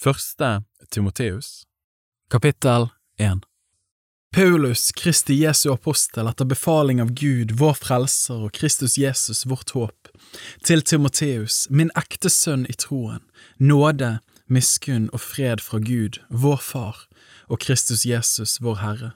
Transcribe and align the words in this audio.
Første 0.00 0.62
Timoteus 0.90 1.66
Kapittel 2.30 2.86
1 3.18 3.42
Paulus, 4.32 4.92
Kristi 4.92 5.34
Jesu 5.34 5.72
apostel, 5.74 6.30
etter 6.30 6.46
befaling 6.48 7.02
av 7.04 7.10
Gud, 7.12 7.50
vår 7.60 7.74
frelser 7.82 8.46
og 8.46 8.54
Kristus 8.56 8.94
Jesus, 8.96 9.42
vårt 9.44 9.74
håp, 9.76 10.08
til 10.64 10.80
Timoteus, 10.80 11.66
min 11.68 11.92
ekte 12.00 12.32
sønn 12.32 12.64
i 12.72 12.76
troen, 12.80 13.20
nåde, 13.60 14.08
miskunn 14.48 15.10
og 15.12 15.20
fred 15.20 15.60
fra 15.60 15.82
Gud, 15.84 16.16
vår 16.32 16.64
Far, 16.64 17.02
og 17.52 17.60
Kristus 17.60 18.06
Jesus, 18.08 18.56
vår 18.64 18.80
Herre. 18.80 19.10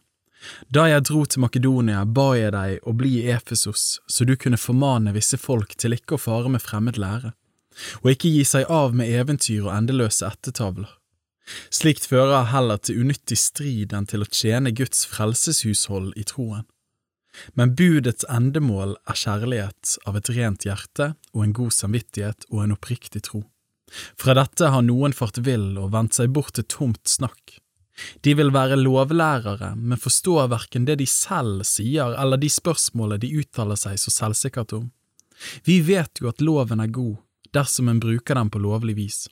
Da 0.69 0.85
jeg 0.91 1.07
dro 1.09 1.23
til 1.25 1.46
Makedonia, 1.46 2.05
ba 2.05 2.35
jeg 2.37 2.53
deg 2.53 2.85
å 2.85 2.93
bli 2.93 3.23
i 3.23 3.32
Efesos, 3.32 4.03
så 4.05 4.29
du 4.29 4.37
kunne 4.37 4.61
formane 4.61 5.16
visse 5.16 5.41
folk 5.41 5.79
til 5.80 5.96
ikke 5.96 6.19
å 6.19 6.25
fare 6.27 6.53
med 6.53 6.61
fremmed 6.61 7.01
lære, 7.01 7.32
og 8.02 8.12
ikke 8.12 8.32
gi 8.32 8.45
seg 8.48 8.68
av 8.72 8.95
med 8.96 9.11
eventyr 9.11 9.64
og 9.66 9.72
endeløse 9.74 10.27
ettertavler. 10.29 10.91
Slikt 11.74 12.06
fører 12.09 12.48
heller 12.48 12.80
til 12.80 13.02
unyttig 13.05 13.37
strid 13.41 13.92
enn 13.92 14.06
til 14.09 14.24
å 14.24 14.30
tjene 14.30 14.73
Guds 14.77 15.05
frelseshushold 15.10 16.15
i 16.16 16.24
troen. 16.29 16.65
Men 17.59 17.74
budets 17.74 18.24
endemål 18.30 18.95
er 19.10 19.18
kjærlighet 19.18 19.96
av 20.06 20.16
et 20.16 20.30
rent 20.37 20.65
hjerte 20.65 21.10
og 21.34 21.42
en 21.45 21.56
god 21.56 21.74
samvittighet 21.74 22.46
og 22.52 22.62
en 22.62 22.77
oppriktig 22.77 23.24
tro. 23.29 23.42
Fra 24.18 24.34
dette 24.38 24.70
har 24.70 24.87
noen 24.87 25.12
fart 25.12 25.41
vill 25.45 25.74
og 25.79 25.93
vendt 25.95 26.16
seg 26.16 26.32
bort 26.34 26.54
til 26.56 26.66
tomt 26.70 27.02
snakk. 27.10 27.59
De 28.27 28.32
vil 28.34 28.51
være 28.54 28.79
lovlærere, 28.80 29.74
men 29.77 30.01
forstår 30.01 30.48
verken 30.51 30.87
det 30.88 30.98
de 30.98 31.06
selv 31.06 31.62
sier 31.68 32.16
eller 32.18 32.41
de 32.43 32.51
spørsmålene 32.51 33.23
de 33.23 33.30
uttaler 33.38 33.79
seg 33.79 34.01
så 34.02 34.15
selvsikkert 34.15 34.74
om. 34.80 34.88
Vi 35.66 35.80
vet 35.87 36.23
jo 36.23 36.30
at 36.30 36.43
loven 36.43 36.82
er 36.82 36.91
god, 36.95 37.18
dersom 37.55 37.89
en 37.89 38.03
bruker 38.03 38.39
den 38.39 38.51
på 38.51 38.63
lovlig 38.63 38.99
vis. 38.99 39.25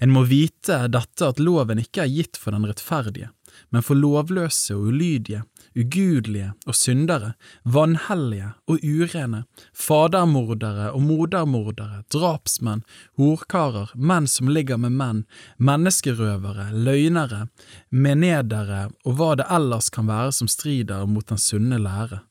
En 0.00 0.12
må 0.14 0.22
vite 0.30 0.84
dette 0.92 1.26
at 1.26 1.42
loven 1.42 1.80
ikke 1.82 2.04
er 2.04 2.12
gitt 2.12 2.38
for 2.40 2.54
den 2.54 2.66
rettferdige, 2.68 3.30
men 3.74 3.84
for 3.84 3.98
lovløse 3.98 4.76
og 4.76 4.90
ulydige, 4.92 5.42
ugudelige 5.76 6.52
og 6.66 6.76
syndere, 6.76 7.32
vanhellige 7.62 8.52
og 8.70 8.84
urene, 8.84 9.42
fadermordere 9.74 10.90
og 10.96 11.02
modermordere, 11.04 12.02
drapsmenn, 12.12 12.84
horkarer, 13.20 13.92
menn 13.94 14.28
som 14.30 14.50
ligger 14.52 14.80
med 14.80 14.96
menn, 14.96 15.24
menneskerøvere, 15.58 16.70
løgnere, 16.72 17.46
menedere 17.90 18.86
og 19.04 19.18
hva 19.18 19.34
det 19.40 19.50
ellers 19.58 19.90
kan 19.92 20.08
være 20.10 20.32
som 20.40 20.50
strider 20.50 21.06
mot 21.10 21.28
den 21.28 21.40
sunne 21.40 21.80
lære. 21.82 22.22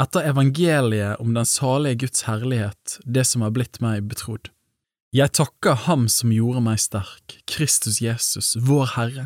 Etter 0.00 0.24
evangeliet 0.30 1.20
om 1.20 1.34
den 1.36 1.46
salige 1.46 2.06
Guds 2.06 2.24
herlighet, 2.24 3.00
det 3.04 3.26
som 3.28 3.44
er 3.44 3.52
blitt 3.52 3.82
meg 3.84 4.06
betrodd. 4.08 4.48
Jeg 5.08 5.32
takker 5.32 5.86
Ham 5.86 6.02
som 6.12 6.28
gjorde 6.28 6.60
meg 6.60 6.82
sterk, 6.82 7.38
Kristus 7.48 8.02
Jesus, 8.04 8.50
vår 8.60 8.90
Herre, 8.92 9.22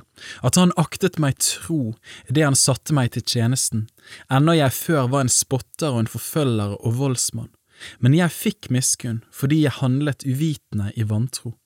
at 0.46 0.54
Han 0.54 0.70
aktet 0.78 1.16
meg 1.18 1.40
tro 1.42 1.96
idet 2.28 2.44
Han 2.46 2.58
satte 2.58 2.94
meg 2.94 3.10
til 3.16 3.24
tjenesten, 3.26 3.88
ennå 4.30 4.54
jeg 4.54 4.76
før 4.76 5.08
var 5.10 5.24
en 5.24 5.32
spotter 5.32 5.90
og 5.90 6.04
en 6.04 6.12
forfølger 6.12 6.76
og 6.78 6.94
voldsmann, 7.00 7.50
men 7.98 8.14
jeg 8.14 8.30
fikk 8.30 8.70
miskunn 8.70 9.24
fordi 9.34 9.64
jeg 9.64 9.80
handlet 9.80 10.22
uvitende 10.22 10.92
i 10.94 11.02
vantro. 11.02 11.56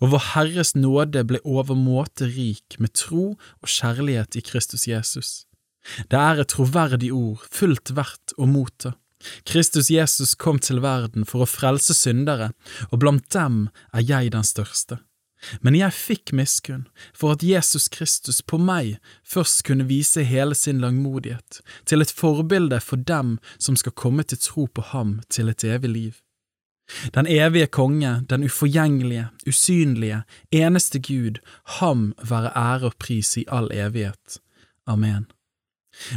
Og 0.00 0.08
Vår 0.14 0.24
Herres 0.32 0.72
nåde 0.72 1.26
ble 1.28 1.42
overmåte 1.44 2.30
rik 2.32 2.80
med 2.80 2.96
tro 2.96 3.34
og 3.36 3.68
kjærlighet 3.68 4.40
i 4.40 4.44
Kristus 4.46 4.88
Jesus. 4.88 5.44
Det 6.08 6.16
er 6.16 6.40
et 6.40 6.48
troverdig 6.56 7.12
ord, 7.12 7.44
fullt 7.44 7.92
verdt 7.92 8.32
å 8.40 8.48
motta. 8.48 8.96
Kristus 9.44 9.90
Jesus 9.90 10.34
kom 10.34 10.58
til 10.58 10.80
verden 10.84 11.26
for 11.28 11.44
å 11.44 11.50
frelse 11.50 11.94
syndere, 11.96 12.52
og 12.90 13.02
blant 13.02 13.28
dem 13.34 13.68
er 13.92 14.04
jeg 14.06 14.32
den 14.34 14.46
største. 14.46 15.00
Men 15.64 15.76
jeg 15.78 15.96
fikk 15.96 16.32
miskunn 16.36 16.84
for 17.16 17.32
at 17.32 17.44
Jesus 17.44 17.88
Kristus 17.88 18.42
på 18.44 18.58
meg 18.60 18.98
først 19.24 19.62
kunne 19.64 19.88
vise 19.88 20.24
hele 20.28 20.56
sin 20.56 20.82
langmodighet, 20.84 21.62
til 21.88 22.04
et 22.04 22.12
forbilde 22.12 22.80
for 22.84 23.00
dem 23.00 23.38
som 23.58 23.78
skal 23.80 23.96
komme 23.96 24.24
til 24.24 24.40
tro 24.40 24.66
på 24.68 24.84
ham 24.92 25.20
til 25.32 25.48
et 25.52 25.64
evig 25.64 25.94
liv. 25.94 26.20
Den 27.14 27.26
evige 27.30 27.70
konge, 27.70 28.26
den 28.30 28.44
uforgjengelige, 28.44 29.28
usynlige, 29.46 30.22
eneste 30.50 30.98
Gud, 30.98 31.38
ham 31.78 32.10
være 32.18 32.52
ære 32.56 32.90
og 32.90 32.96
pris 32.98 33.36
i 33.38 33.44
all 33.48 33.70
evighet. 33.72 34.40
Amen. 34.86 35.30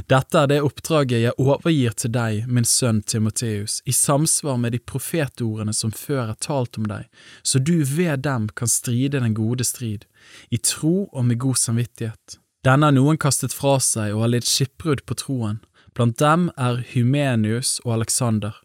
Dette 0.09 0.37
er 0.37 0.49
det 0.51 0.59
oppdraget 0.63 1.23
jeg 1.23 1.35
overgir 1.41 1.95
til 1.97 2.13
deg, 2.13 2.45
min 2.47 2.67
sønn 2.67 3.01
Timoteus, 3.01 3.81
i 3.89 3.93
samsvar 3.95 4.59
med 4.61 4.75
de 4.75 4.79
profetordene 4.79 5.73
som 5.75 5.91
før 5.91 6.31
er 6.31 6.39
talt 6.39 6.77
om 6.79 6.87
deg, 6.89 7.09
så 7.43 7.59
du 7.59 7.81
ved 7.83 8.23
dem 8.27 8.47
kan 8.55 8.71
stride 8.71 9.19
den 9.19 9.35
gode 9.37 9.65
strid, 9.67 10.05
i 10.53 10.61
tro 10.61 11.09
og 11.11 11.25
med 11.25 11.41
god 11.41 11.59
samvittighet. 11.59 12.37
Denne 12.63 12.87
har 12.87 12.95
noen 12.95 13.19
kastet 13.19 13.55
fra 13.55 13.75
seg 13.83 14.13
og 14.13 14.23
har 14.23 14.35
lidd 14.35 14.47
skipbrudd 14.47 15.03
på 15.09 15.17
troen, 15.19 15.59
blant 15.97 16.19
dem 16.21 16.47
er 16.57 16.79
Hymenius 16.93 17.79
og 17.83 17.97
Alexander. 17.97 18.55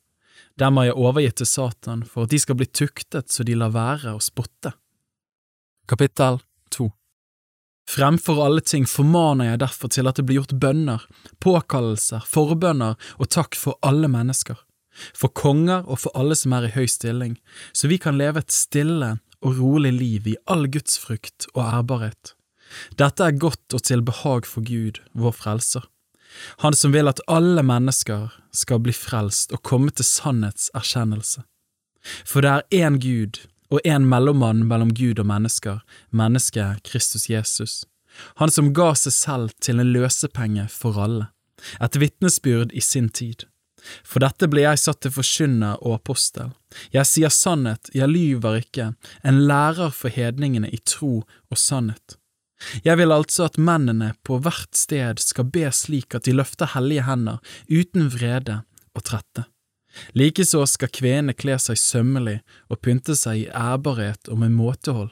Dem 0.58 0.78
har 0.78 0.88
jeg 0.88 0.98
overgitt 0.98 1.40
til 1.40 1.48
Satan 1.50 2.04
for 2.06 2.26
at 2.26 2.34
de 2.34 2.38
skal 2.42 2.58
bli 2.58 2.66
tuktet 2.66 3.32
så 3.32 3.46
de 3.46 3.56
lar 3.58 3.74
være 3.74 4.14
å 4.14 4.22
spotte. 4.22 4.74
Kapittel 5.88 6.38
2 6.38 6.44
Fremfor 7.88 8.42
alle 8.44 8.60
ting 8.60 8.84
formaner 8.88 9.52
jeg 9.52 9.60
derfor 9.62 9.88
til 9.92 10.08
at 10.10 10.18
det 10.18 10.26
blir 10.28 10.42
gjort 10.42 10.58
bønner, 10.60 11.04
påkallelser, 11.40 12.26
forbønner 12.28 12.98
og 13.16 13.30
takk 13.32 13.56
for 13.56 13.78
alle 13.86 14.10
mennesker, 14.12 14.58
for 15.16 15.32
konger 15.32 15.86
og 15.86 16.02
for 16.02 16.12
alle 16.18 16.36
som 16.36 16.52
er 16.52 16.68
i 16.68 16.74
høy 16.74 16.84
stilling, 16.90 17.38
så 17.72 17.88
vi 17.88 17.96
kan 18.02 18.18
leve 18.20 18.44
et 18.44 18.52
stille 18.52 19.14
og 19.40 19.60
rolig 19.62 19.94
liv 19.96 20.28
i 20.28 20.36
all 20.50 20.66
Guds 20.68 20.98
frykt 21.00 21.48
og 21.54 21.64
ærbarhet. 21.64 22.34
Dette 23.00 23.24
er 23.24 23.40
godt 23.40 23.72
og 23.72 23.84
til 23.88 24.04
behag 24.04 24.44
for 24.44 24.66
Gud, 24.66 25.00
vår 25.16 25.32
frelser. 25.38 25.86
Han 26.60 26.76
som 26.76 26.92
vil 26.92 27.08
at 27.08 27.22
alle 27.24 27.64
mennesker 27.64 28.34
skal 28.52 28.82
bli 28.84 28.92
frelst 28.92 29.54
og 29.56 29.62
komme 29.64 29.94
til 29.94 30.04
sannhetserkjennelse. 30.04 31.46
For 32.28 32.44
det 32.44 32.52
er 32.52 32.84
én 32.84 32.98
Gud, 33.00 33.40
og 33.72 33.84
en 33.84 34.06
mellommann 34.08 34.64
mellom 34.68 34.94
Gud 34.96 35.20
og 35.20 35.28
mennesker, 35.28 35.82
mennesket 36.10 36.82
Kristus 36.88 37.28
Jesus, 37.30 37.84
han 38.40 38.50
som 38.50 38.72
ga 38.74 38.94
seg 38.96 39.14
selv 39.14 39.54
til 39.62 39.82
en 39.82 39.92
løsepenge 39.94 40.66
for 40.72 40.98
alle, 41.00 41.28
et 41.82 42.00
vitnesbyrd 42.00 42.72
i 42.72 42.82
sin 42.84 43.08
tid. 43.08 43.44
For 44.02 44.22
dette 44.22 44.48
ble 44.50 44.64
jeg 44.64 44.80
satt 44.82 45.00
til 45.04 45.14
forkynner 45.14 45.78
og 45.86 46.00
apostel. 46.00 46.50
Jeg 46.92 47.06
sier 47.08 47.32
sannhet, 47.32 47.90
jeg 47.94 48.10
lyver 48.10 48.62
ikke, 48.64 48.92
en 49.22 49.42
lærer 49.48 49.94
for 49.94 50.12
hedningene 50.12 50.70
i 50.74 50.80
tro 50.82 51.20
og 51.22 51.60
sannhet. 51.60 52.18
Jeg 52.82 52.98
vil 52.98 53.14
altså 53.14 53.46
at 53.46 53.58
mennene 53.58 54.12
på 54.26 54.40
hvert 54.42 54.74
sted 54.74 55.22
skal 55.22 55.46
be 55.54 55.68
slik 55.70 56.16
at 56.18 56.26
de 56.26 56.34
løfter 56.34 56.72
hellige 56.74 57.06
hender, 57.06 57.38
uten 57.70 58.10
vrede 58.10 58.62
og 58.98 59.06
trette. 59.06 59.46
Likeså 60.18 60.64
skal 60.68 60.92
kvenene 60.94 61.34
kle 61.36 61.56
seg 61.62 61.78
sømmelig 61.80 62.38
og 62.68 62.80
pynte 62.84 63.16
seg 63.18 63.44
i 63.44 63.48
ærbarhet 63.54 64.30
og 64.32 64.40
med 64.42 64.54
måtehold, 64.56 65.10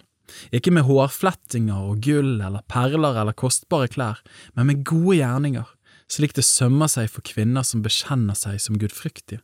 ikke 0.55 0.73
med 0.75 0.87
hårflettinger 0.89 1.91
og 1.91 2.03
gull 2.05 2.41
eller 2.41 2.65
perler 2.71 3.21
eller 3.21 3.37
kostbare 3.37 3.91
klær, 3.93 4.23
men 4.55 4.71
med 4.71 4.85
gode 4.89 5.21
gjerninger, 5.21 5.69
slik 6.11 6.37
det 6.37 6.47
sømmer 6.47 6.91
seg 6.91 7.11
for 7.11 7.27
kvinner 7.27 7.67
som 7.67 7.83
bekjenner 7.85 8.39
seg 8.39 8.61
som 8.63 8.79
gudfryktige. 8.81 9.43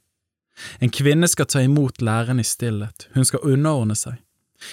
En 0.85 0.93
kvinne 0.93 1.29
skal 1.31 1.49
ta 1.49 1.63
imot 1.65 2.03
læren 2.05 2.43
i 2.43 2.47
stillhet, 2.47 3.09
hun 3.15 3.25
skal 3.27 3.47
underordne 3.55 3.97
seg. 3.99 4.21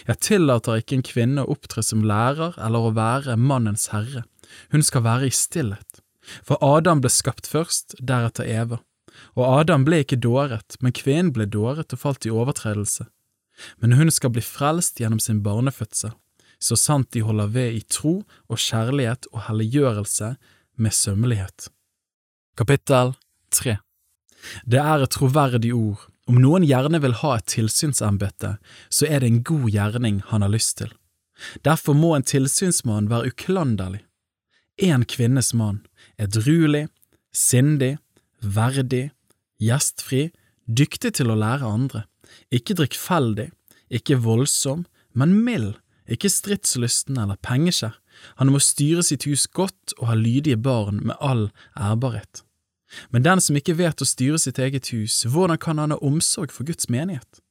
Jeg 0.06 0.22
tillater 0.22 0.82
ikke 0.82 1.00
en 1.00 1.06
kvinne 1.06 1.46
å 1.46 1.56
opptre 1.56 1.82
som 1.86 2.04
lærer 2.06 2.58
eller 2.62 2.90
å 2.90 2.94
være 2.94 3.40
mannens 3.40 3.88
herre, 3.94 4.26
hun 4.74 4.86
skal 4.86 5.06
være 5.06 5.30
i 5.30 5.34
stillhet. 5.34 6.04
For 6.46 6.62
Adam 6.62 7.02
ble 7.02 7.10
skapt 7.14 7.50
først, 7.50 7.96
deretter 7.98 8.46
Eva. 8.46 8.84
Og 9.40 9.46
Adam 9.62 9.86
ble 9.88 10.02
ikke 10.04 10.20
dåret, 10.20 10.76
men 10.84 10.96
kvinnen 10.96 11.32
ble 11.32 11.48
dåret 11.48 11.94
og 11.96 12.02
falt 12.02 12.28
i 12.28 12.34
overtredelse. 12.34 13.06
Men 13.80 13.96
hun 13.96 14.12
skal 14.12 14.34
bli 14.36 14.44
frelst 14.44 15.00
gjennom 15.00 15.22
sin 15.24 15.40
barnefødsel, 15.46 16.12
så 16.60 16.76
sant 16.76 17.12
de 17.16 17.24
holder 17.24 17.52
ved 17.54 17.78
i 17.78 17.84
tro 17.88 18.20
og 18.52 18.60
kjærlighet 18.60 19.30
og 19.32 19.46
helliggjørelse 19.48 20.34
med 20.76 20.96
sømmelighet. 20.96 21.70
Kapittel 22.60 23.14
3 23.56 23.78
Det 24.68 24.80
er 24.80 25.04
et 25.04 25.16
troverdig 25.16 25.72
ord. 25.76 26.04
Om 26.28 26.42
noen 26.44 26.66
gjerne 26.68 27.00
vil 27.02 27.16
ha 27.24 27.38
et 27.38 27.48
tilsynsembete, 27.50 28.58
så 28.92 29.08
er 29.08 29.24
det 29.24 29.32
en 29.32 29.44
god 29.44 29.70
gjerning 29.72 30.20
han 30.30 30.44
har 30.44 30.52
lyst 30.52 30.78
til. 30.82 30.92
Derfor 31.64 31.96
må 31.96 32.12
en 32.16 32.28
tilsynsmann 32.28 33.08
være 33.10 33.32
uklanderlig. 33.32 34.04
En 34.80 35.06
kvinnes 35.08 35.54
mann, 35.56 35.82
edruelig, 36.20 36.88
sindig, 37.36 37.98
verdig, 38.44 39.10
gjestfri, 39.64 40.30
dyktig 40.66 41.16
til 41.20 41.32
å 41.32 41.38
lære 41.40 41.68
andre, 41.68 42.06
ikke 42.54 42.78
drikkfeldig, 42.80 43.50
ikke 43.90 44.20
voldsom, 44.24 44.86
men 45.18 45.40
mild, 45.46 45.78
ikke 46.10 46.32
stridslysten 46.32 47.18
eller 47.22 47.40
pengeskjær, 47.46 47.98
han 48.42 48.52
må 48.52 48.60
styre 48.64 49.04
sitt 49.06 49.26
hus 49.30 49.46
godt 49.48 49.94
og 50.00 50.10
ha 50.12 50.16
lydige 50.18 50.60
barn 50.60 51.00
med 51.06 51.16
all 51.24 51.50
ærbarhet. 51.80 52.44
Men 53.14 53.24
den 53.24 53.42
som 53.44 53.58
ikke 53.58 53.78
vet 53.78 54.02
å 54.02 54.08
styre 54.08 54.40
sitt 54.42 54.60
eget 54.60 54.90
hus, 54.96 55.22
hvordan 55.30 55.60
kan 55.62 55.80
han 55.82 55.94
ha 55.94 56.00
omsorg 56.04 56.52
for 56.52 56.68
Guds 56.68 56.90
menighet? 56.90 57.42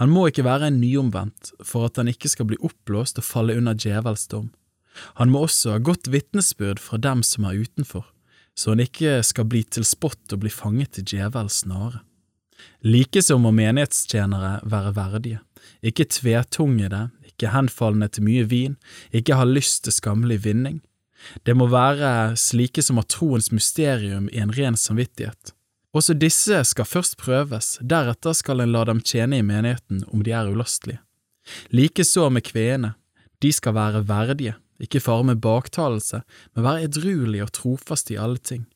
Han 0.00 0.08
må 0.08 0.28
ikke 0.30 0.46
være 0.46 0.70
en 0.70 0.80
nyomvendt 0.80 1.52
for 1.60 1.88
at 1.88 2.00
han 2.00 2.08
ikke 2.08 2.30
skal 2.32 2.48
bli 2.48 2.58
oppblåst 2.64 3.20
og 3.20 3.28
falle 3.28 3.58
under 3.60 3.76
djevels 3.76 4.24
dom. 4.32 4.48
Han 5.20 5.28
må 5.28 5.44
også 5.44 5.74
ha 5.74 5.82
godt 5.84 6.08
vitnesbyrd 6.08 6.80
fra 6.80 6.96
dem 6.96 7.20
som 7.26 7.44
er 7.44 7.60
utenfor, 7.60 8.06
så 8.56 8.72
han 8.72 8.82
ikke 8.82 9.20
skal 9.26 9.48
bli 9.50 9.62
til 9.68 9.84
spott 9.84 10.32
og 10.32 10.42
bli 10.42 10.52
fanget 10.52 11.00
i 11.00 11.04
djevels 11.04 11.62
snare. 11.64 12.00
Likeså 12.86 13.36
må 13.38 13.52
menighetstjenere 13.52 14.60
være 14.64 14.94
verdige, 14.96 15.40
ikke 15.84 16.08
tvetungede, 16.08 17.08
ikke 17.28 17.52
henfallende 17.52 18.08
til 18.08 18.24
mye 18.24 18.46
vin, 18.48 18.76
ikke 19.12 19.36
ha 19.36 19.44
lyst 19.44 19.84
til 19.84 19.92
skammelig 19.92 20.40
vinning. 20.46 20.80
Det 21.44 21.56
må 21.56 21.68
være 21.68 22.36
slike 22.38 22.84
som 22.84 23.00
har 23.00 23.08
troens 23.12 23.50
mysterium 23.52 24.30
i 24.32 24.40
en 24.40 24.52
ren 24.56 24.76
samvittighet. 24.76 25.52
Også 25.96 26.16
disse 26.16 26.60
skal 26.68 26.88
først 26.88 27.16
prøves, 27.20 27.76
deretter 27.80 28.36
skal 28.36 28.60
en 28.60 28.72
la 28.72 28.84
dem 28.88 29.00
tjene 29.00 29.40
i 29.40 29.46
menigheten 29.46 30.04
om 30.12 30.22
de 30.24 30.34
er 30.36 30.48
ulastelige. 30.52 31.00
Likeså 31.72 32.28
med 32.30 32.44
kveene, 32.44 32.94
de 33.40 33.52
skal 33.52 33.76
være 33.76 34.02
verdige, 34.08 34.56
ikke 34.82 35.00
fare 35.00 35.24
med 35.24 35.42
baktalelse, 35.44 36.22
men 36.54 36.66
være 36.66 36.88
edruelig 36.88 37.42
og 37.44 37.52
trofast 37.56 38.10
i 38.12 38.18
alle 38.20 38.38
ting. 38.38 38.66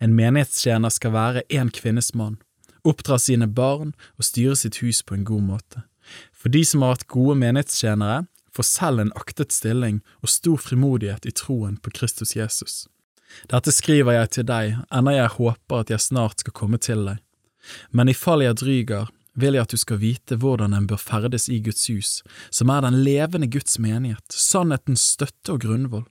En 0.00 0.14
menighetstjener 0.16 0.92
skal 0.92 1.12
være 1.12 1.44
en 1.52 1.70
kvinnes 1.74 2.14
mann, 2.14 2.38
oppdra 2.84 3.18
sine 3.20 3.48
barn 3.48 3.92
og 4.16 4.26
styre 4.26 4.56
sitt 4.56 4.80
hus 4.84 5.02
på 5.02 5.18
en 5.18 5.26
god 5.28 5.46
måte. 5.48 5.82
For 6.32 6.48
de 6.48 6.64
som 6.64 6.82
har 6.82 6.96
hatt 6.96 7.10
gode 7.12 7.36
menighetstjenere, 7.42 8.24
får 8.50 8.66
selv 8.66 9.00
en 9.00 9.12
aktet 9.14 9.52
stilling 9.54 10.00
og 10.24 10.32
stor 10.32 10.58
frimodighet 10.58 11.28
i 11.28 11.34
troen 11.36 11.76
på 11.78 11.92
Kristus 11.94 12.34
Jesus. 12.34 12.86
Dette 13.50 13.70
skriver 13.70 14.16
jeg 14.16 14.30
til 14.34 14.46
deg, 14.48 14.80
enda 14.90 15.14
jeg 15.14 15.34
håper 15.36 15.84
at 15.84 15.92
jeg 15.92 16.02
snart 16.02 16.42
skal 16.42 16.56
komme 16.56 16.80
til 16.82 17.04
deg. 17.06 17.20
Men 17.94 18.10
i 18.10 18.16
fall 18.16 18.42
jeg 18.42 18.58
dryger, 18.58 19.10
vil 19.34 19.56
jeg 19.56 19.66
at 19.66 19.74
du 19.74 19.80
skal 19.80 20.00
vite 20.02 20.38
hvordan 20.40 20.74
en 20.76 20.88
bør 20.90 21.00
ferdes 21.00 21.48
i 21.48 21.60
Guds 21.64 21.86
hus, 21.90 22.20
som 22.50 22.72
er 22.72 22.84
den 22.86 23.00
levende 23.04 23.50
Guds 23.50 23.78
menighet, 23.78 24.26
sannhetens 24.30 25.04
støtte 25.16 25.54
og 25.54 25.62
grunnvoll. 25.66 26.08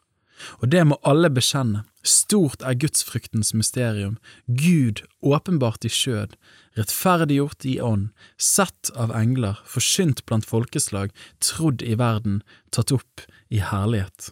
Og 0.63 0.71
det 0.71 0.86
må 0.88 0.95
alle 1.04 1.27
bekjenne, 1.33 1.83
stort 2.04 2.63
er 2.63 2.77
gudsfryktens 2.80 3.51
mysterium, 3.54 4.16
Gud 4.48 5.04
åpenbart 5.19 5.83
i 5.83 5.92
skjød, 5.92 6.38
rettferdiggjort 6.80 7.68
i 7.68 7.75
ånd, 7.83 8.10
sett 8.39 8.92
av 8.95 9.12
engler, 9.16 9.60
forsynt 9.68 10.24
blant 10.30 10.48
folkeslag, 10.48 11.12
trodd 11.44 11.83
i 11.83 11.98
verden, 12.00 12.39
tatt 12.71 12.95
opp 12.95 13.27
i 13.51 13.60
herlighet. 13.60 14.31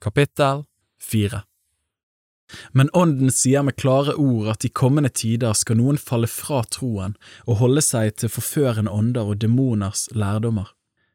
Kapittel 0.00 0.64
4 1.04 1.44
men 2.72 2.90
Ånden 2.92 3.32
sier 3.32 3.64
med 3.66 3.76
klare 3.80 4.14
ord 4.20 4.50
at 4.52 4.64
i 4.66 4.72
kommende 4.72 5.10
tider 5.10 5.56
skal 5.56 5.78
noen 5.80 5.98
falle 6.00 6.28
fra 6.30 6.62
troen 6.76 7.16
og 7.46 7.60
holde 7.62 7.82
seg 7.84 8.14
til 8.20 8.32
forførende 8.32 8.92
ånder 8.92 9.32
og 9.32 9.40
demoners 9.42 10.06
lærdommer. 10.12 10.68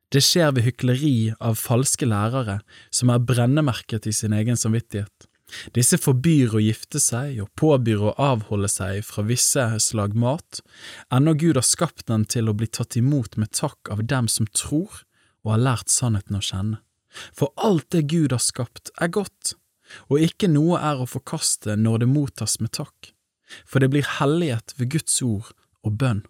Det 0.10 0.24
skjer 0.26 0.56
ved 0.56 0.66
hykleri 0.66 1.16
av 1.38 1.60
falske 1.62 2.08
lærere 2.10 2.60
som 2.90 3.12
er 3.14 3.22
brennemerket 3.22 4.10
i 4.10 4.16
sin 4.16 4.34
egen 4.34 4.58
samvittighet. 4.58 5.30
Disse 5.74 5.98
forbyr 6.02 6.56
å 6.58 6.62
gifte 6.62 7.02
seg 7.02 7.40
og 7.44 7.50
påbyr 7.58 8.04
å 8.10 8.16
avholde 8.22 8.70
seg 8.70 9.02
fra 9.06 9.24
visse 9.26 9.64
slag 9.81 10.16
mat, 10.18 10.62
ennå 11.14 11.34
Gud 11.38 11.58
har 11.58 11.66
skapt 11.66 12.06
den 12.10 12.26
til 12.30 12.50
å 12.50 12.56
bli 12.58 12.70
tatt 12.70 12.98
imot 13.00 13.38
med 13.38 13.54
takk 13.58 13.90
av 13.94 14.04
dem 14.06 14.30
som 14.30 14.50
tror 14.54 15.04
og 15.46 15.56
har 15.56 15.66
lært 15.66 15.94
sannheten 15.94 16.38
å 16.38 16.44
kjenne. 16.46 16.81
For 17.34 17.54
alt 17.58 17.90
det 17.96 18.06
Gud 18.12 18.36
har 18.36 18.44
skapt, 18.44 18.92
er 19.02 19.10
godt, 19.10 19.56
og 20.10 20.26
ikke 20.26 20.50
noe 20.52 20.80
er 20.82 21.02
å 21.02 21.10
forkaste 21.10 21.78
når 21.80 22.04
det 22.04 22.12
mottas 22.12 22.60
med 22.64 22.74
takk, 22.78 23.14
for 23.66 23.82
det 23.82 23.92
blir 23.94 24.08
hellighet 24.20 24.76
ved 24.78 24.92
Guds 24.98 25.22
ord 25.26 25.54
og 25.86 25.98
bønn. 26.02 26.26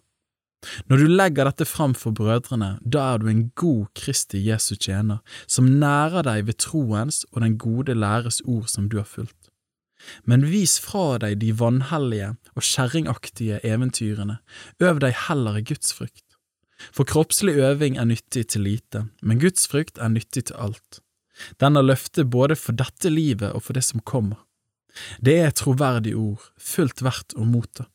Når 0.90 1.00
du 1.00 1.06
legger 1.08 1.48
dette 1.48 1.64
fram 1.64 1.94
for 1.96 2.12
brødrene, 2.12 2.74
da 2.84 3.14
er 3.14 3.20
du 3.22 3.30
en 3.30 3.46
god 3.56 3.86
Kristi 3.96 4.42
Jesu 4.44 4.74
tjener, 4.76 5.22
som 5.48 5.70
nærer 5.80 6.26
deg 6.26 6.50
ved 6.50 6.58
troens 6.60 7.22
og 7.32 7.40
den 7.44 7.56
gode 7.60 7.96
læres 7.96 8.42
ord 8.44 8.68
som 8.68 8.90
du 8.92 8.98
har 9.00 9.08
fulgt. 9.08 9.48
Men 10.24 10.46
vis 10.48 10.78
fra 10.80 11.18
deg 11.20 11.40
de 11.40 11.52
vanhellige 11.56 12.34
og 12.56 12.64
kjerringaktige 12.64 13.60
eventyrene, 13.64 14.38
øv 14.80 15.00
deg 15.04 15.16
heller 15.28 15.60
i 15.60 15.64
Guds 15.64 15.92
frykt. 15.96 16.24
For 16.96 17.04
kroppslig 17.04 17.58
øving 17.60 17.98
er 18.00 18.08
nyttig 18.08 18.46
til 18.52 18.64
lite, 18.64 19.06
men 19.22 19.40
Guds 19.40 19.68
frykt 19.68 20.00
er 20.00 20.12
nyttig 20.12 20.46
til 20.48 20.56
alt. 20.56 21.00
Den 21.62 21.78
har 21.78 21.86
løfte 21.86 22.24
både 22.24 22.56
for 22.58 22.76
dette 22.76 23.12
livet 23.12 23.54
og 23.54 23.64
for 23.66 23.76
det 23.76 23.84
som 23.86 24.02
kommer. 24.04 24.40
Det 25.22 25.36
er 25.44 25.54
troverdig 25.54 26.16
ord, 26.18 26.42
fullt 26.58 27.02
verdt 27.04 27.36
å 27.38 27.46
motta. 27.46 27.86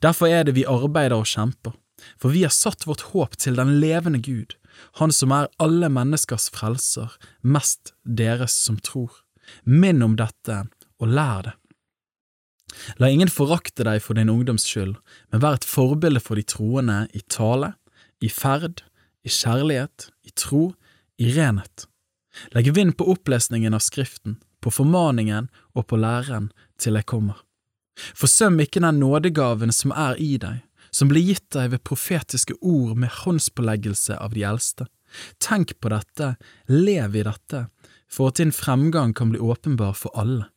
Derfor 0.00 0.30
er 0.30 0.46
det 0.46 0.56
vi 0.56 0.68
arbeider 0.68 1.18
og 1.18 1.28
kjemper, 1.28 1.74
for 2.18 2.34
vi 2.34 2.44
har 2.46 2.54
satt 2.54 2.86
vårt 2.88 3.12
håp 3.12 3.36
til 3.38 3.58
den 3.58 3.78
levende 3.82 4.22
Gud, 4.22 4.56
Han 5.00 5.12
som 5.12 5.32
er 5.32 5.50
alle 5.60 5.88
menneskers 5.92 6.48
frelser, 6.50 7.12
mest 7.42 7.92
deres 8.04 8.54
som 8.56 8.78
tror. 8.80 9.12
Minn 9.64 10.02
om 10.02 10.16
dette, 10.16 10.62
og 10.98 11.12
lær 11.12 11.42
det. 11.44 11.52
La 12.96 13.10
ingen 13.12 13.28
forakte 13.28 13.84
deg 13.84 14.00
for 14.00 14.16
din 14.16 14.32
ungdoms 14.32 14.64
skyld, 14.64 14.96
men 15.30 15.42
vær 15.44 15.58
et 15.58 15.68
forbilde 15.68 16.22
for 16.24 16.40
de 16.40 16.44
troende 16.48 17.04
i 17.12 17.20
tale, 17.28 17.74
i 18.24 18.30
ferd, 18.32 18.80
i 19.22 19.28
kjærlighet, 19.28 20.08
i 20.24 20.32
tro, 20.32 20.72
i 21.20 21.34
renhet. 21.36 21.86
Legg 22.54 22.72
vind 22.74 22.96
på 22.96 23.08
opplesningen 23.12 23.74
av 23.74 23.84
Skriften, 23.84 24.38
på 24.60 24.70
formaningen 24.70 25.48
og 25.76 25.86
på 25.90 25.98
læren 26.00 26.50
til 26.80 26.96
jeg 26.98 27.08
kommer. 27.10 27.42
Forsøm 28.16 28.60
ikke 28.62 28.80
den 28.80 29.00
nådegaven 29.02 29.72
som 29.74 29.92
er 29.92 30.16
i 30.20 30.36
deg, 30.40 30.62
som 30.92 31.10
blir 31.10 31.24
gitt 31.24 31.48
deg 31.54 31.72
ved 31.74 31.84
profetiske 31.84 32.56
ord 32.60 32.96
med 33.00 33.12
håndspåleggelse 33.22 34.16
av 34.16 34.36
de 34.36 34.44
eldste. 34.48 34.88
Tenk 35.44 35.76
på 35.80 35.92
dette, 35.92 36.34
lev 36.68 37.16
i 37.16 37.24
dette, 37.26 37.66
for 38.08 38.32
at 38.32 38.40
din 38.40 38.52
fremgang 38.52 39.12
kan 39.16 39.32
bli 39.32 39.40
åpenbar 39.40 39.96
for 39.96 40.12
alle. 40.18 40.48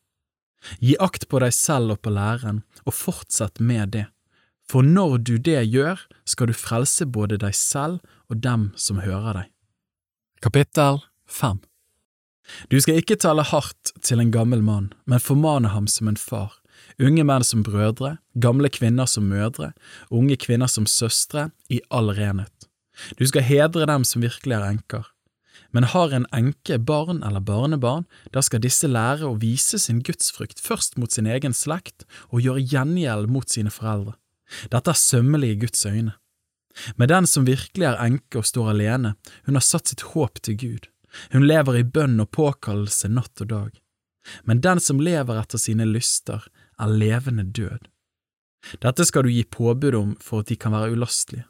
Gi 0.80 0.96
akt 1.00 1.28
på 1.30 1.40
deg 1.44 1.54
selv 1.54 1.96
og 1.96 2.02
på 2.04 2.14
læreren, 2.16 2.64
og 2.88 2.96
fortsett 2.96 3.60
med 3.60 3.94
det, 3.96 4.06
for 4.66 4.82
når 4.82 5.20
du 5.28 5.36
det 5.38 5.62
gjør, 5.70 6.00
skal 6.26 6.50
du 6.50 6.56
frelse 6.58 7.06
både 7.06 7.38
deg 7.42 7.54
selv 7.56 8.00
og 8.32 8.42
dem 8.42 8.72
som 8.80 9.04
hører 9.04 9.42
deg. 9.42 9.52
Kapittel 10.42 11.04
5 11.28 11.60
Du 12.70 12.78
skal 12.82 13.02
ikke 13.02 13.18
tale 13.18 13.44
hardt 13.44 13.94
til 14.02 14.22
en 14.22 14.32
gammel 14.32 14.62
mann, 14.62 14.92
men 15.06 15.20
formane 15.20 15.72
ham 15.74 15.88
som 15.88 16.08
en 16.08 16.20
far, 16.20 16.60
unge 17.02 17.26
menn 17.26 17.44
som 17.44 17.64
brødre, 17.66 18.18
gamle 18.38 18.70
kvinner 18.70 19.10
som 19.10 19.28
mødre, 19.30 19.74
unge 20.12 20.38
kvinner 20.38 20.70
som 20.70 20.86
søstre, 20.86 21.50
i 21.70 21.82
all 21.90 22.14
renhet. 22.14 22.70
Du 23.20 23.26
skal 23.28 23.44
hedre 23.44 23.88
dem 23.90 24.06
som 24.08 24.24
virkelig 24.24 24.56
er 24.56 24.70
enker. 24.70 25.10
Men 25.74 25.90
har 25.92 26.14
en 26.14 26.28
enke 26.32 26.78
barn 26.80 27.24
eller 27.26 27.44
barnebarn, 27.44 28.06
da 28.32 28.44
skal 28.46 28.64
disse 28.64 28.88
lære 28.88 29.28
å 29.28 29.40
vise 29.42 29.80
sin 29.82 30.00
gudsfrykt 30.06 30.62
først 30.64 30.96
mot 31.02 31.12
sin 31.12 31.28
egen 31.28 31.56
slekt 31.58 32.06
og 32.30 32.46
gjøre 32.46 32.64
gjengjeld 32.64 33.28
mot 33.32 33.50
sine 33.52 33.74
foreldre. 33.74 34.16
Dette 34.72 34.94
er 34.94 35.02
sømmelig 35.02 35.56
i 35.56 35.60
Guds 35.66 35.86
øyne. 35.90 36.14
Men 36.96 37.10
den 37.10 37.28
som 37.28 37.48
virkelig 37.48 37.88
er 37.88 38.02
enke 38.04 38.40
og 38.40 38.48
står 38.48 38.74
alene, 38.74 39.16
hun 39.48 39.58
har 39.58 39.64
satt 39.64 39.92
sitt 39.92 40.04
håp 40.14 40.42
til 40.44 40.60
Gud. 40.60 40.90
Hun 41.32 41.48
lever 41.48 41.80
i 41.80 41.88
bønn 41.88 42.20
og 42.24 42.32
påkallelse 42.36 43.10
natt 43.12 43.44
og 43.44 43.52
dag. 43.52 43.82
Men 44.44 44.62
den 44.62 44.82
som 44.82 45.02
lever 45.02 45.38
etter 45.40 45.62
sine 45.62 45.86
lyster, 45.86 46.48
er 46.82 46.92
levende 46.92 47.46
død. 47.46 47.88
Dette 48.82 49.06
skal 49.06 49.26
du 49.26 49.32
gi 49.32 49.44
påbud 49.44 49.96
om 49.96 50.16
for 50.22 50.42
at 50.42 50.50
de 50.50 50.58
kan 50.58 50.74
være 50.74 50.96
ulastelige. 50.96 51.46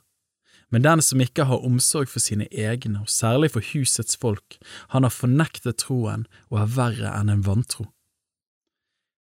Men 0.73 0.83
den 0.83 1.01
som 1.01 1.21
ikke 1.21 1.45
har 1.47 1.63
omsorg 1.63 2.09
for 2.11 2.19
sine 2.19 2.47
egne, 2.51 3.05
og 3.05 3.09
særlig 3.09 3.51
for 3.53 3.63
husets 3.73 4.17
folk, 4.17 4.57
han 4.89 5.05
har 5.05 5.13
fornektet 5.13 5.77
troen 5.85 6.25
og 6.49 6.59
er 6.63 6.71
verre 6.75 7.13
enn 7.15 7.31
en 7.31 7.45
vantro. 7.45 7.87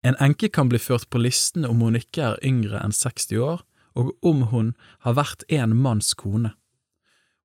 En 0.07 0.19
enke 0.23 0.51
kan 0.53 0.69
bli 0.71 0.79
ført 0.83 1.09
på 1.11 1.21
listen 1.23 1.65
om 1.67 1.81
hun 1.83 1.99
ikke 1.99 2.33
er 2.33 2.43
yngre 2.47 2.83
enn 2.83 2.95
60 2.95 3.39
år, 3.43 3.63
og 3.99 4.13
om 4.23 4.45
hun 4.53 4.75
har 5.07 5.17
vært 5.19 5.47
en 5.51 5.75
manns 5.75 6.13
kone. 6.15 6.53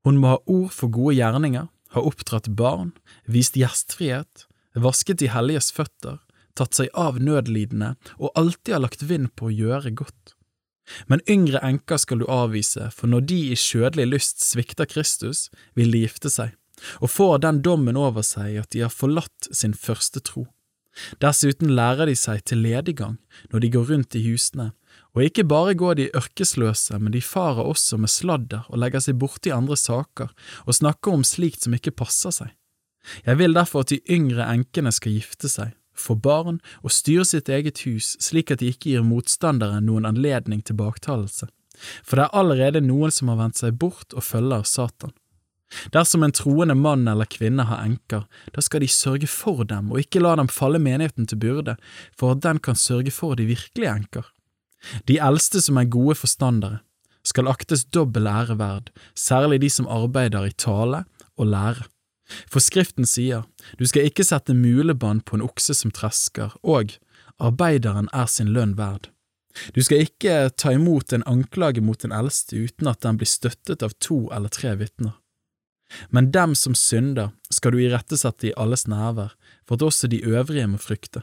Hun 0.05 0.19
må 0.19 0.35
ha 0.35 0.41
ord 0.45 0.73
for 0.75 0.91
gode 0.91 1.15
gjerninger, 1.17 1.69
har 1.93 2.07
oppdratt 2.09 2.49
barn, 2.57 2.91
vist 3.25 3.57
gjestfrihet, 3.59 4.47
vasket 4.73 5.21
de 5.21 5.29
helliges 5.31 5.71
føtter, 5.73 6.19
tatt 6.57 6.77
seg 6.77 6.89
av 6.97 7.19
nødlidende 7.21 7.95
og 8.19 8.33
alltid 8.37 8.75
har 8.75 8.83
lagt 8.85 9.05
vind 9.09 9.31
på 9.37 9.49
å 9.49 9.53
gjøre 9.53 9.93
godt. 9.97 10.35
Men 11.07 11.23
yngre 11.29 11.61
enker 11.63 12.01
skal 12.01 12.19
du 12.19 12.27
avvise, 12.27 12.89
for 12.91 13.07
når 13.07 13.27
de 13.29 13.39
i 13.53 13.59
skjødelig 13.59 14.07
lyst 14.09 14.43
svikter 14.43 14.89
Kristus, 14.89 15.47
vil 15.77 15.93
de 15.95 16.03
gifte 16.03 16.31
seg, 16.33 16.51
og 16.99 17.13
får 17.13 17.39
den 17.45 17.61
dommen 17.63 17.97
over 17.99 18.25
seg 18.25 18.59
at 18.59 18.73
de 18.75 18.83
har 18.83 18.91
forlatt 18.91 19.47
sin 19.51 19.73
første 19.77 20.19
tro. 20.27 20.49
Dessuten 21.23 21.71
lærer 21.73 22.09
de 22.09 22.15
seg 22.17 22.43
til 22.45 22.61
lediggang 22.61 23.15
når 23.51 23.63
de 23.63 23.71
går 23.73 23.87
rundt 23.89 24.17
i 24.19 24.25
husene, 24.27 24.73
og 25.13 25.23
ikke 25.27 25.45
bare 25.45 25.75
går 25.77 25.99
de 25.99 26.09
ørkesløse, 26.17 26.97
men 26.99 27.13
de 27.13 27.21
farer 27.21 27.61
også 27.61 27.99
med 28.01 28.09
sladder 28.09 28.65
og 28.69 28.81
legger 28.81 29.03
seg 29.05 29.19
borti 29.21 29.53
andre 29.53 29.77
saker 29.77 30.33
og 30.65 30.77
snakker 30.79 31.13
om 31.13 31.25
slikt 31.27 31.65
som 31.65 31.75
ikke 31.77 31.93
passer 31.93 32.33
seg. 32.33 32.51
Jeg 33.27 33.37
vil 33.37 33.53
derfor 33.53 33.83
at 33.83 33.91
de 33.91 33.99
yngre 34.09 34.47
enkene 34.47 34.91
skal 34.95 35.17
gifte 35.17 35.51
seg, 35.51 35.73
få 35.93 36.15
barn 36.15 36.61
og 36.81 36.93
styre 36.95 37.25
sitt 37.27 37.51
eget 37.51 37.83
hus 37.85 38.15
slik 38.23 38.51
at 38.51 38.63
de 38.63 38.71
ikke 38.73 38.93
gir 38.93 39.05
motstandere 39.05 39.81
noen 39.83 40.07
anledning 40.09 40.63
til 40.63 40.79
baktalelse. 40.79 41.47
for 42.03 42.15
det 42.15 42.23
er 42.23 42.37
allerede 42.37 42.81
noen 42.81 43.11
som 43.11 43.27
har 43.27 43.37
vendt 43.37 43.57
seg 43.57 43.77
bort 43.81 44.13
og 44.13 44.23
følger 44.23 44.63
Satan. 44.63 45.11
Dersom 45.93 46.23
en 46.23 46.31
troende 46.31 46.75
mann 46.77 47.07
eller 47.07 47.25
kvinne 47.25 47.65
har 47.65 47.81
enker, 47.81 48.27
da 48.53 48.61
skal 48.61 48.83
de 48.83 48.87
sørge 48.87 49.27
for 49.27 49.63
dem 49.65 49.91
og 49.91 50.03
ikke 50.03 50.21
la 50.21 50.35
dem 50.37 50.47
falle 50.47 50.79
menigheten 50.79 51.25
til 51.27 51.41
byrde, 51.41 51.75
for 52.17 52.35
at 52.35 52.43
den 52.45 52.59
kan 52.59 52.77
sørge 52.77 53.11
for 53.11 53.35
de 53.35 53.49
virkelige 53.49 53.89
enker. 53.89 54.29
De 55.07 55.19
eldste 55.21 55.61
som 55.63 55.79
er 55.79 55.91
gode 55.91 56.15
forstandere, 56.19 56.81
skal 57.23 57.47
aktes 57.47 57.85
dobbel 57.85 58.27
ære 58.27 58.57
verd, 58.59 58.91
særlig 59.15 59.61
de 59.63 59.69
som 59.71 59.87
arbeider 59.87 60.49
i 60.49 60.55
tale 60.59 61.05
og 61.39 61.47
lære. 61.47 61.87
For 62.51 62.63
Skriften 62.63 63.07
sier, 63.07 63.43
du 63.79 63.85
skal 63.87 64.07
ikke 64.09 64.25
sette 64.27 64.55
mulebånd 64.55 65.23
på 65.27 65.37
en 65.37 65.45
okse 65.45 65.75
som 65.77 65.91
tresker, 65.91 66.55
og 66.63 66.95
arbeideren 67.39 68.09
er 68.13 68.29
sin 68.31 68.53
lønn 68.55 68.77
verd. 68.79 69.09
Du 69.75 69.83
skal 69.85 70.07
ikke 70.07 70.49
ta 70.57 70.73
imot 70.73 71.13
en 71.13 71.25
anklage 71.29 71.83
mot 71.83 71.99
den 72.01 72.13
eldste 72.15 72.63
uten 72.65 72.89
at 72.89 73.03
den 73.05 73.19
blir 73.19 73.29
støttet 73.29 73.85
av 73.85 73.93
to 74.01 74.25
eller 74.33 74.49
tre 74.49 74.73
vitner. 74.79 75.13
Men 76.09 76.31
dem 76.33 76.55
som 76.57 76.73
synder, 76.73 77.35
skal 77.53 77.75
du 77.75 77.83
irettesette 77.83 78.49
i 78.49 78.55
alles 78.57 78.87
nærvær, 78.89 79.35
for 79.67 79.77
at 79.77 79.85
også 79.85 80.09
de 80.09 80.23
øvrige 80.25 80.65
må 80.67 80.79
frykte. 80.81 81.21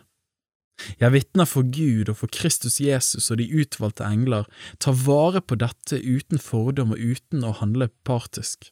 Jeg 1.01 1.15
vitner 1.15 1.49
for 1.49 1.67
Gud 1.67 2.11
og 2.13 2.19
for 2.23 2.33
Kristus 2.33 2.81
Jesus 2.81 3.31
og 3.31 3.41
de 3.41 3.49
utvalgte 3.63 4.07
engler, 4.07 4.49
ta 4.79 4.95
vare 4.95 5.43
på 5.43 5.59
dette 5.61 6.01
uten 6.01 6.41
fordom 6.41 6.95
og 6.95 7.01
uten 7.01 7.45
å 7.45 7.55
handle 7.61 7.91
partisk. 8.07 8.71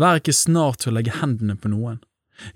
Vær 0.00 0.18
ikke 0.18 0.34
snart 0.34 0.82
til 0.82 0.92
å 0.92 0.98
legge 0.98 1.18
hendene 1.20 1.56
på 1.56 1.70
noen. 1.70 2.00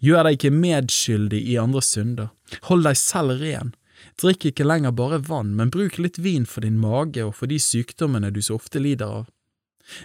Gjør 0.02 0.26
deg 0.26 0.38
ikke 0.38 0.56
medskyldig 0.56 1.40
i 1.52 1.56
andres 1.60 1.92
synder. 1.94 2.32
Hold 2.70 2.86
deg 2.88 2.98
selv 2.98 3.38
ren. 3.42 3.74
Drikk 4.20 4.48
ikke 4.50 4.66
lenger 4.66 4.94
bare 4.96 5.20
vann, 5.22 5.54
men 5.56 5.72
bruk 5.72 5.98
litt 6.00 6.18
vin 6.18 6.46
for 6.48 6.64
din 6.64 6.80
mage 6.80 7.24
og 7.24 7.34
for 7.38 7.50
de 7.50 7.60
sykdommene 7.62 8.32
du 8.34 8.40
så 8.42 8.58
ofte 8.58 8.82
lider 8.82 9.20
av. 9.22 9.26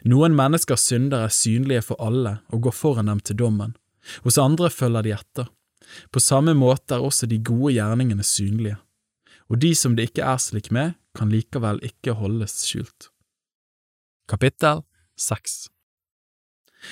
Noen 0.03 0.35
menneskers 0.35 0.83
synder 0.89 1.27
er 1.27 1.33
synlige 1.33 1.85
for 1.89 2.01
alle 2.03 2.39
og 2.51 2.65
går 2.67 2.75
foran 2.75 3.11
dem 3.11 3.21
til 3.23 3.39
dommen, 3.39 3.75
hos 4.25 4.39
andre 4.41 4.71
følger 4.73 5.07
de 5.07 5.15
etter. 5.15 5.47
På 6.13 6.21
samme 6.21 6.55
måte 6.57 6.97
er 6.97 7.05
også 7.05 7.29
de 7.29 7.39
gode 7.43 7.73
gjerningene 7.75 8.25
synlige, 8.25 8.77
og 9.49 9.61
de 9.63 9.73
som 9.75 9.95
det 9.97 10.09
ikke 10.09 10.25
er 10.25 10.41
slik 10.41 10.69
med, 10.75 10.95
kan 11.17 11.31
likevel 11.33 11.81
ikke 11.85 12.15
holdes 12.17 12.61
skjult. 12.67 13.09
Kapittel 14.29 14.83
6 15.17 15.69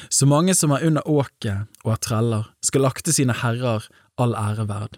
Så 0.09 0.25
mange 0.25 0.55
som 0.57 0.73
er 0.73 0.87
under 0.87 1.05
åket 1.05 1.67
og 1.85 1.93
er 1.93 2.01
treller, 2.01 2.49
skal 2.65 2.89
akte 2.89 3.13
sine 3.13 3.35
herrer 3.43 3.85
all 4.17 4.33
ære 4.35 4.65
verd, 4.67 4.97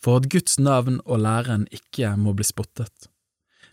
for 0.00 0.16
at 0.16 0.30
Guds 0.32 0.58
navn 0.58 1.02
og 1.04 1.20
læren 1.20 1.68
ikke 1.70 2.14
må 2.16 2.32
bli 2.32 2.48
spottet. 2.48 3.10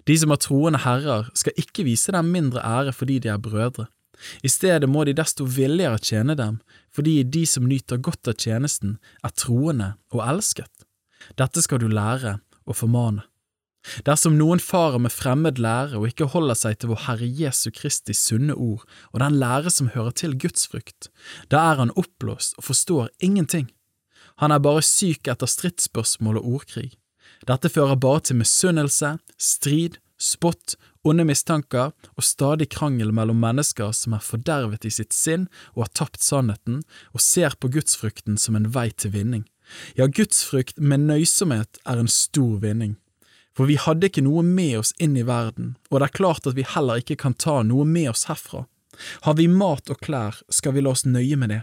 De 0.03 0.17
som 0.19 0.33
har 0.33 0.41
troende 0.43 0.81
herrer, 0.83 1.29
skal 1.33 1.55
ikke 1.57 1.85
vise 1.87 2.11
dem 2.11 2.31
mindre 2.35 2.59
ære 2.59 2.93
fordi 2.93 3.19
de 3.23 3.31
er 3.31 3.39
brødre. 3.39 3.87
I 4.43 4.51
stedet 4.51 4.89
må 4.89 5.03
de 5.07 5.15
desto 5.17 5.45
villigere 5.45 5.99
tjene 5.99 6.35
dem, 6.39 6.61
fordi 6.93 7.21
de 7.23 7.43
som 7.49 7.67
nyter 7.67 8.01
godt 8.03 8.29
av 8.31 8.39
tjenesten, 8.39 8.97
er 9.23 9.35
troende 9.35 9.93
og 10.13 10.23
elsket. 10.25 10.87
Dette 11.39 11.63
skal 11.63 11.81
du 11.81 11.87
lære 11.91 12.39
og 12.65 12.77
formane. 12.77 13.27
Dersom 14.07 14.37
noen 14.39 14.61
farer 14.63 15.01
med 15.03 15.11
fremmed 15.11 15.59
lære 15.59 15.99
og 15.99 16.07
ikke 16.07 16.29
holder 16.31 16.55
seg 16.55 16.79
til 16.79 16.93
vår 16.93 17.01
Herre 17.07 17.27
Jesu 17.27 17.67
Kristi 17.75 18.15
sunne 18.15 18.55
ord 18.55 18.85
og 19.11 19.19
den 19.19 19.35
lære 19.41 19.73
som 19.75 19.91
hører 19.91 20.15
til 20.15 20.37
Guds 20.39 20.69
frykt, 20.71 21.09
da 21.51 21.65
er 21.71 21.81
han 21.81 21.95
oppblåst 21.99 22.55
og 22.57 22.69
forstår 22.69 23.11
ingenting. 23.19 23.67
Han 24.39 24.55
er 24.55 24.63
bare 24.63 24.85
syk 24.87 25.27
etter 25.27 25.51
stridsspørsmål 25.51 26.39
og 26.39 26.47
ordkrig. 26.55 26.93
Dette 27.47 27.69
fører 27.69 27.99
bare 27.99 28.23
til 28.23 28.39
misunnelse, 28.39 29.17
strid, 29.37 29.99
spott, 30.15 30.77
onde 31.03 31.25
mistanker 31.27 31.91
og 32.13 32.25
stadig 32.25 32.69
krangel 32.73 33.11
mellom 33.15 33.41
mennesker 33.43 33.91
som 33.95 34.15
er 34.15 34.23
fordervet 34.23 34.87
i 34.87 34.91
sitt 34.93 35.15
sinn 35.15 35.47
og 35.75 35.85
har 35.85 35.93
tapt 35.99 36.23
sannheten 36.23 36.81
og 37.11 37.23
ser 37.23 37.57
på 37.59 37.71
gudsfrukten 37.75 38.39
som 38.39 38.57
en 38.59 38.69
vei 38.75 38.89
til 38.91 39.13
vinning. 39.15 39.45
Ja, 39.97 40.07
gudsfrukt 40.07 40.79
med 40.79 41.07
nøysomhet 41.07 41.79
er 41.85 41.99
en 41.99 42.11
stor 42.11 42.59
vinning. 42.63 42.97
For 43.53 43.69
vi 43.69 43.77
hadde 43.77 44.09
ikke 44.09 44.23
noe 44.25 44.41
med 44.45 44.79
oss 44.79 44.93
inn 45.01 45.17
i 45.17 45.25
verden, 45.27 45.75
og 45.91 45.99
det 45.99 46.07
er 46.07 46.17
klart 46.17 46.47
at 46.49 46.57
vi 46.57 46.65
heller 46.65 47.03
ikke 47.03 47.19
kan 47.21 47.35
ta 47.37 47.61
noe 47.67 47.85
med 47.85 48.09
oss 48.15 48.25
herfra. 48.29 48.65
Har 49.25 49.37
vi 49.37 49.47
mat 49.49 49.89
og 49.93 50.01
klær, 50.01 50.39
skal 50.49 50.73
vi 50.73 50.81
la 50.81 50.93
oss 50.93 51.05
nøye 51.05 51.37
med 51.37 51.53
det. 51.53 51.61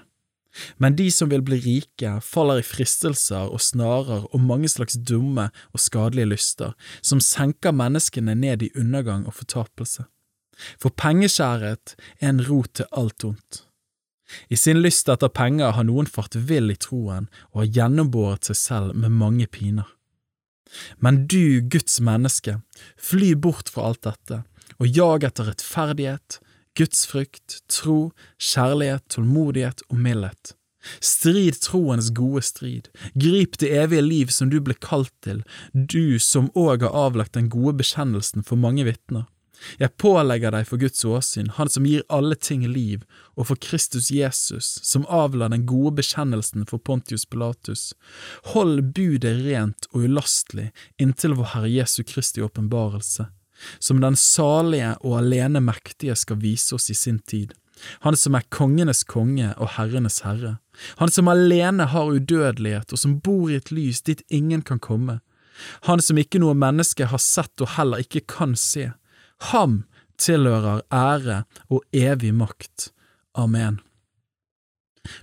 Men 0.78 0.97
de 0.99 1.11
som 1.14 1.30
vil 1.30 1.42
bli 1.47 1.61
rike, 1.62 2.16
faller 2.26 2.61
i 2.61 2.66
fristelser 2.66 3.52
og 3.52 3.62
snarer 3.62 4.26
og 4.30 4.42
mange 4.42 4.69
slags 4.69 4.99
dumme 4.99 5.49
og 5.71 5.83
skadelige 5.83 6.33
lyster, 6.33 6.75
som 7.02 7.23
senker 7.23 7.75
menneskene 7.76 8.35
ned 8.35 8.66
i 8.66 8.73
undergang 8.75 9.26
og 9.30 9.38
fortapelse. 9.38 10.07
For 10.80 10.92
pengeskjærhet 10.92 11.95
er 12.21 12.33
en 12.33 12.42
rot 12.45 12.75
til 12.80 12.90
alt 12.92 13.25
ondt. 13.25 13.64
I 14.50 14.57
sin 14.59 14.83
lyst 14.83 15.09
etter 15.11 15.30
penger 15.33 15.73
har 15.75 15.87
noen 15.87 16.07
fart 16.07 16.37
vill 16.37 16.71
i 16.71 16.78
troen 16.78 17.26
og 17.50 17.64
har 17.64 17.73
gjennombåret 17.78 18.50
seg 18.50 18.59
selv 18.59 18.95
med 18.95 19.16
mange 19.23 19.49
piner. 19.50 19.88
Men 21.02 21.25
du, 21.26 21.61
Guds 21.66 21.99
menneske, 22.04 22.61
fly 22.95 23.33
bort 23.35 23.73
fra 23.73 23.88
alt 23.88 24.04
dette, 24.07 24.45
og 24.78 24.87
jag 24.87 25.25
etter 25.26 25.50
rettferdighet, 25.50 26.38
gudsfrykt, 26.78 27.60
tro, 27.68 28.12
kjærlighet, 28.38 29.06
tålmodighet 29.08 29.84
og 29.90 29.98
mildhet. 29.98 30.54
Strid 31.04 31.58
troens 31.60 32.08
gode 32.16 32.42
strid, 32.42 32.88
grip 33.14 33.58
det 33.60 33.68
evige 33.76 34.04
liv 34.04 34.30
som 34.32 34.48
du 34.48 34.60
ble 34.64 34.76
kalt 34.80 35.12
til, 35.24 35.42
du 35.74 36.18
som 36.18 36.48
òg 36.56 36.86
har 36.86 36.96
avlagt 36.96 37.36
den 37.36 37.50
gode 37.52 37.76
bekjennelsen 37.82 38.46
for 38.46 38.60
mange 38.60 38.86
vitner. 38.88 39.26
Jeg 39.76 39.92
pålegger 40.00 40.54
deg 40.54 40.64
for 40.70 40.80
Guds 40.80 41.04
åsyn, 41.04 41.50
Han 41.58 41.68
som 41.68 41.84
gir 41.84 42.00
alle 42.08 42.34
ting 42.34 42.64
liv, 42.64 43.02
og 43.36 43.50
for 43.50 43.60
Kristus 43.60 44.08
Jesus, 44.10 44.78
som 44.82 45.04
avla 45.04 45.50
den 45.52 45.66
gode 45.68 45.98
bekjennelsen 45.98 46.64
for 46.64 46.80
Pontius 46.80 47.26
Pilatus. 47.26 47.92
Hold 48.54 48.94
budet 48.96 49.44
rent 49.44 49.90
og 49.92 50.08
ulastelig 50.08 50.70
inntil 50.96 51.36
vår 51.36 51.52
Herre 51.52 51.74
Jesu 51.74 52.00
Kristi 52.08 52.40
åpenbarelse 52.40 53.28
som 53.79 54.00
den 54.00 54.17
salige 54.17 54.95
og 55.00 55.19
alene 55.21 55.62
mektige 55.64 56.17
skal 56.17 56.40
vise 56.43 56.76
oss 56.76 56.90
i 56.90 56.97
sin 56.99 57.19
tid, 57.19 57.55
han 58.05 58.17
som 58.17 58.37
er 58.37 58.47
kongenes 58.52 59.02
konge 59.09 59.52
og 59.57 59.75
herrenes 59.76 60.21
herre, 60.26 60.59
han 61.00 61.12
som 61.12 61.31
alene 61.33 61.88
har 61.93 62.12
udødelighet 62.12 62.93
og 62.93 63.00
som 63.00 63.19
bor 63.25 63.50
i 63.50 63.59
et 63.61 63.73
lys 63.73 64.02
dit 64.05 64.23
ingen 64.29 64.62
kan 64.62 64.81
komme, 64.83 65.21
han 65.88 66.00
som 66.05 66.19
ikke 66.21 66.40
noe 66.40 66.57
menneske 66.57 67.09
har 67.11 67.21
sett 67.21 67.61
og 67.61 67.75
heller 67.76 68.05
ikke 68.05 68.25
kan 68.29 68.57
se, 68.57 68.90
ham 69.52 69.83
tilhører 70.21 70.85
ære 70.93 71.45
og 71.73 71.85
evig 71.97 72.33
makt. 72.37 72.90
Amen. 73.35 73.81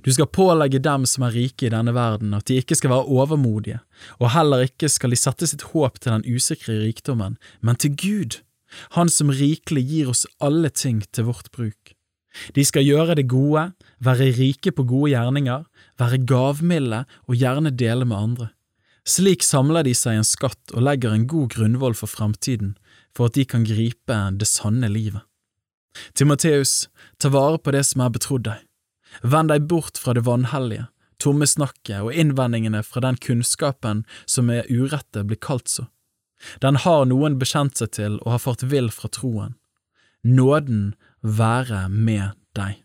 Du 0.04 0.10
skal 0.12 0.30
pålegge 0.34 0.80
dem 0.82 1.06
som 1.06 1.26
er 1.28 1.36
rike 1.36 1.68
i 1.68 1.74
denne 1.74 1.94
verden 1.94 2.34
at 2.34 2.48
de 2.50 2.58
ikke 2.62 2.76
skal 2.78 2.92
være 2.94 3.10
overmodige, 3.14 3.80
og 4.18 4.34
heller 4.34 4.66
ikke 4.66 4.90
skal 4.90 5.14
de 5.14 5.20
sette 5.20 5.50
sitt 5.50 5.68
håp 5.74 6.00
til 6.02 6.16
den 6.16 6.26
usikre 6.26 6.80
rikdommen, 6.82 7.38
men 7.62 7.76
til 7.76 7.96
Gud, 7.96 8.42
Han 9.00 9.08
som 9.08 9.30
rikelig 9.32 9.86
gir 9.88 10.10
oss 10.12 10.26
alle 10.44 10.68
ting 10.70 11.00
til 11.16 11.30
vårt 11.30 11.48
bruk. 11.56 11.94
De 12.52 12.66
skal 12.68 12.84
gjøre 12.84 13.16
det 13.16 13.30
gode, 13.32 13.72
være 14.04 14.34
rike 14.36 14.74
på 14.76 14.84
gode 14.84 15.14
gjerninger, 15.14 15.64
være 15.98 16.20
gavmilde 16.28 17.06
og 17.30 17.40
gjerne 17.40 17.72
dele 17.72 18.04
med 18.04 18.18
andre. 18.18 18.50
Slik 19.08 19.42
samler 19.42 19.88
de 19.88 19.96
seg 19.96 20.20
en 20.20 20.28
skatt 20.28 20.76
og 20.76 20.84
legger 20.84 21.16
en 21.16 21.30
god 21.32 21.56
grunnvoll 21.56 21.96
for 21.96 22.12
fremtiden, 22.12 22.76
for 23.16 23.32
at 23.32 23.40
de 23.40 23.48
kan 23.48 23.64
gripe 23.64 24.20
det 24.36 24.52
sanne 24.52 24.92
livet. 24.92 25.24
Timoteus, 26.14 26.90
ta 27.18 27.32
vare 27.32 27.58
på 27.58 27.72
det 27.72 27.86
som 27.88 28.04
er 28.04 28.12
betrodd 28.14 28.50
deg 28.52 28.67
Vend 29.22 29.52
deg 29.52 29.68
bort 29.70 30.00
fra 30.02 30.14
det 30.18 30.26
vanhellige, 30.28 30.88
tomme 31.22 31.48
snakket 31.50 32.04
og 32.06 32.14
innvendingene 32.14 32.84
fra 32.86 33.04
den 33.06 33.18
kunnskapen 33.22 34.06
som 34.26 34.50
med 34.52 34.70
urette 34.70 35.26
blir 35.28 35.42
kalt 35.42 35.72
så. 35.72 35.88
Den 36.62 36.78
har 36.84 37.08
noen 37.10 37.40
bekjent 37.42 37.80
seg 37.80 37.96
til 37.98 38.20
og 38.22 38.36
har 38.36 38.44
fart 38.44 38.66
vill 38.70 38.92
fra 38.94 39.10
troen. 39.10 39.56
Nåden 40.24 40.94
være 41.22 41.88
med 41.90 42.38
deg. 42.58 42.84